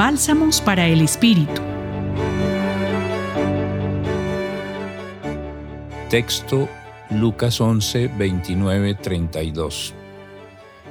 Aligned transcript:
Bálsamos 0.00 0.62
para 0.62 0.88
el 0.88 1.02
Espíritu. 1.02 1.60
Texto 6.08 6.70
Lucas 7.10 7.60
11, 7.60 8.08
29, 8.16 8.94
32. 8.94 9.92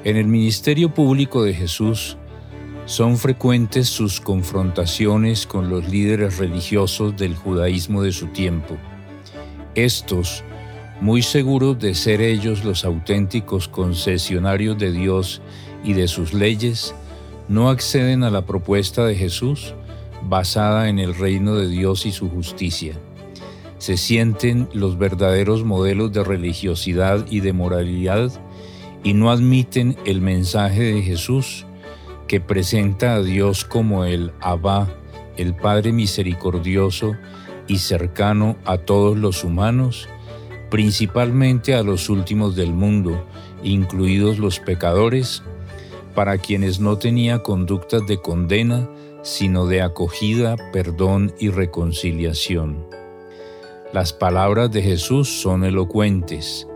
En 0.04 0.16
el 0.16 0.28
ministerio 0.28 0.94
público 0.94 1.44
de 1.44 1.56
Jesús 1.56 2.18
son 2.86 3.18
frecuentes 3.18 3.90
sus 3.90 4.22
confrontaciones 4.22 5.48
con 5.48 5.72
los 5.72 5.90
líderes 5.90 6.38
religiosos 6.38 7.18
del 7.18 7.36
judaísmo 7.36 8.04
de 8.04 8.12
su 8.12 8.28
tiempo. 8.28 8.78
Estos, 9.74 10.44
muy 11.02 11.24
seguros 11.24 11.80
de 11.80 11.96
ser 11.96 12.22
ellos 12.22 12.64
los 12.64 12.86
auténticos 12.86 13.70
concesionarios 13.70 14.78
de 14.78 14.92
Dios 14.92 15.42
y 15.84 15.94
de 15.94 16.08
sus 16.08 16.32
leyes, 16.32 16.94
no 17.50 17.70
acceden 17.70 18.24
a 18.24 18.30
la 18.30 18.46
propuesta 18.46 19.06
de 19.06 19.16
Jesús 19.16 19.74
basada 20.24 20.88
en 20.88 21.00
el 21.00 21.16
reino 21.16 21.56
de 21.56 21.68
Dios 21.68 22.06
y 22.06 22.12
su 22.12 22.30
justicia. 22.30 22.94
Se 23.80 23.98
sienten 23.98 24.70
los 24.72 24.98
verdaderos 24.98 25.64
modelos 25.64 26.14
de 26.14 26.24
religiosidad 26.24 27.26
y 27.30 27.40
de 27.40 27.54
moralidad 27.54 28.32
y 29.04 29.14
no 29.14 29.32
admiten 29.32 29.98
el 30.06 30.22
mensaje 30.22 30.84
de 30.94 31.02
Jesús 31.02 31.66
que 32.28 32.40
presenta 32.40 33.16
a 33.16 33.22
Dios 33.24 33.66
como 33.66 34.06
el 34.06 34.32
Abba, 34.40 34.88
el 35.36 35.56
Padre 35.56 35.92
misericordioso 35.92 37.16
y 37.68 37.80
cercano 37.80 38.58
a 38.66 38.78
todos 38.78 39.18
los 39.18 39.44
humanos, 39.44 40.08
principalmente 40.70 41.74
a 41.74 41.82
los 41.82 42.10
últimos 42.10 42.56
del 42.56 42.74
mundo, 42.74 43.26
incluidos 43.64 44.38
los 44.38 44.60
pecadores, 44.60 45.42
para 46.20 46.38
quienes 46.38 46.82
no 46.82 46.98
tenía 46.98 47.44
conductas 47.44 48.06
de 48.06 48.18
condena, 48.18 48.90
sino 49.22 49.68
de 49.68 49.82
acogida, 49.82 50.58
perdón 50.74 51.34
y 51.40 51.48
reconciliación. 51.48 52.86
Las 53.94 54.12
palabras 54.12 54.70
de 54.70 54.82
Jesús 54.82 55.30
son 55.30 55.64
elocuentes. 55.64 56.68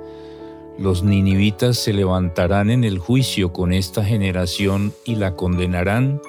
Los 0.80 1.04
ninivitas 1.04 1.76
se 1.76 1.92
levantarán 1.92 2.70
en 2.70 2.86
el 2.86 3.00
juicio 3.00 3.52
con 3.52 3.74
esta 3.74 4.02
generación 4.02 4.94
y 5.04 5.16
la 5.16 5.36
condenarán, 5.36 6.22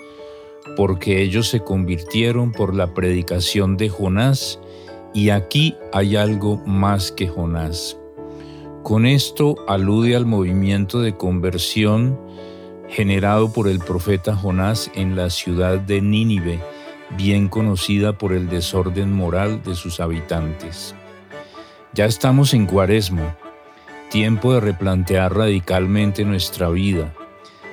porque 0.77 1.23
ellos 1.23 1.47
se 1.47 1.61
convirtieron 1.61 2.51
por 2.51 2.75
la 2.75 2.95
predicación 2.95 3.77
de 3.77 3.91
Jonás, 3.91 4.59
y 5.15 5.31
aquí 5.31 5.77
hay 5.93 6.17
algo 6.17 6.57
más 6.67 7.13
que 7.13 7.29
Jonás. 7.29 7.97
Con 8.83 9.07
esto 9.07 9.55
alude 9.69 10.17
al 10.17 10.27
movimiento 10.27 11.01
de 11.01 11.17
conversión 11.17 12.19
generado 12.89 13.53
por 13.53 13.69
el 13.69 13.79
profeta 13.79 14.37
Jonás 14.37 14.91
en 14.95 15.17
la 15.17 15.31
ciudad 15.31 15.79
de 15.79 16.01
Nínive, 16.01 16.61
bien 17.17 17.49
conocida 17.49 18.19
por 18.19 18.33
el 18.33 18.49
desorden 18.49 19.13
moral 19.13 19.63
de 19.63 19.75
sus 19.75 20.01
habitantes. 20.01 20.95
Ya 21.93 22.07
estamos 22.07 22.55
en 22.55 22.67
cuaresmo, 22.67 23.35
tiempo 24.11 24.55
de 24.55 24.61
replantear 24.61 25.35
radicalmente 25.35 26.25
nuestra 26.25 26.69
vida, 26.69 27.13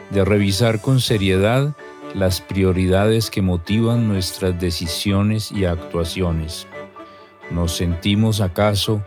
de 0.09 0.26
revisar 0.26 0.81
con 0.81 1.00
seriedad 1.00 1.75
las 2.14 2.42
prioridades 2.42 3.30
que 3.30 3.42
motivan 3.42 4.08
nuestras 4.08 4.59
decisiones 4.59 5.52
y 5.52 5.66
actuaciones. 5.66 6.68
¿Nos 7.50 7.75
sentimos 7.75 8.42
acaso 8.42 9.03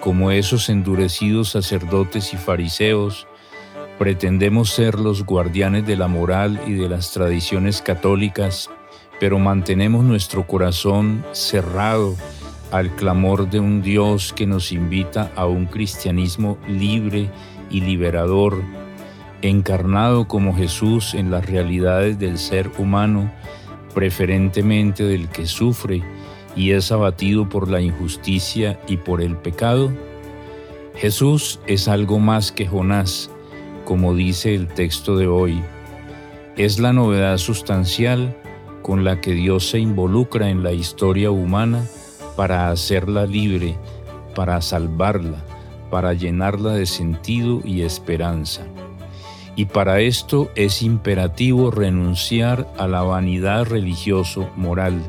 como 0.00 0.30
esos 0.30 0.68
endurecidos 0.68 1.50
sacerdotes 1.50 2.32
y 2.34 2.36
fariseos? 2.36 3.26
¿Pretendemos 3.98 4.70
ser 4.70 4.98
los 4.98 5.24
guardianes 5.24 5.86
de 5.86 5.96
la 5.96 6.06
moral 6.06 6.60
y 6.66 6.74
de 6.74 6.88
las 6.88 7.12
tradiciones 7.12 7.82
católicas, 7.82 8.70
pero 9.18 9.40
mantenemos 9.40 10.04
nuestro 10.04 10.46
corazón 10.46 11.24
cerrado 11.32 12.14
al 12.70 12.94
clamor 12.94 13.50
de 13.50 13.58
un 13.58 13.82
Dios 13.82 14.32
que 14.32 14.46
nos 14.46 14.70
invita 14.70 15.32
a 15.34 15.46
un 15.46 15.66
cristianismo 15.66 16.58
libre 16.68 17.28
y 17.70 17.80
liberador, 17.80 18.62
encarnado 19.42 20.28
como 20.28 20.54
Jesús 20.54 21.14
en 21.14 21.30
las 21.32 21.46
realidades 21.46 22.20
del 22.20 22.38
ser 22.38 22.70
humano, 22.78 23.32
preferentemente 23.94 25.02
del 25.02 25.28
que 25.28 25.46
sufre 25.46 26.04
y 26.54 26.70
es 26.70 26.92
abatido 26.92 27.48
por 27.48 27.68
la 27.68 27.80
injusticia 27.80 28.78
y 28.86 28.98
por 28.98 29.22
el 29.22 29.36
pecado? 29.36 29.90
Jesús 30.94 31.60
es 31.66 31.88
algo 31.88 32.18
más 32.18 32.52
que 32.52 32.66
Jonás, 32.66 33.30
como 33.88 34.14
dice 34.14 34.54
el 34.54 34.68
texto 34.68 35.16
de 35.16 35.28
hoy. 35.28 35.62
Es 36.58 36.78
la 36.78 36.92
novedad 36.92 37.38
sustancial 37.38 38.36
con 38.82 39.02
la 39.02 39.22
que 39.22 39.32
Dios 39.32 39.70
se 39.70 39.78
involucra 39.78 40.50
en 40.50 40.62
la 40.62 40.72
historia 40.74 41.30
humana 41.30 41.86
para 42.36 42.68
hacerla 42.68 43.24
libre, 43.24 43.78
para 44.34 44.60
salvarla, 44.60 45.42
para 45.90 46.12
llenarla 46.12 46.74
de 46.74 46.84
sentido 46.84 47.62
y 47.64 47.80
esperanza. 47.80 48.66
Y 49.56 49.64
para 49.64 50.00
esto 50.00 50.50
es 50.54 50.82
imperativo 50.82 51.70
renunciar 51.70 52.70
a 52.76 52.88
la 52.88 53.00
vanidad 53.00 53.64
religioso-moral, 53.64 55.00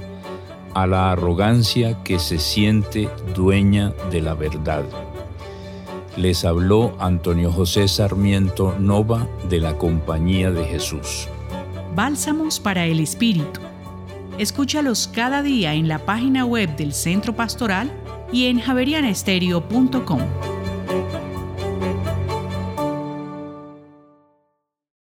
a 0.74 0.88
la 0.88 1.12
arrogancia 1.12 2.02
que 2.06 2.18
se 2.18 2.40
siente 2.40 3.10
dueña 3.36 3.92
de 4.10 4.22
la 4.22 4.36
verdad. 4.36 4.86
Les 6.18 6.44
habló 6.44 6.96
Antonio 7.00 7.52
José 7.52 7.88
Sarmiento 7.88 8.76
Nova 8.80 9.28
de 9.50 9.60
la 9.60 9.78
Compañía 9.78 10.52
de 10.52 10.66
Jesús. 10.66 11.28
Bálsamos 11.96 12.60
para 12.60 12.86
el 12.86 13.00
Espíritu. 13.00 13.60
Escúchalos 14.38 15.08
cada 15.08 15.44
día 15.44 15.74
en 15.74 15.88
la 15.88 16.00
página 16.00 16.46
web 16.46 16.76
del 16.76 16.94
Centro 16.94 17.36
Pastoral 17.36 17.92
y 18.32 18.46
en 18.46 18.60
javerianestereo.com. 18.60 20.20